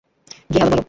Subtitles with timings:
[0.49, 0.79] গিয়ে হ্যালো বল।